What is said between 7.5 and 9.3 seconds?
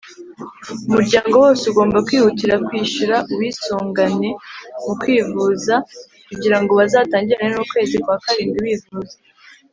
n’ukwezi kwa karindwi bivuza.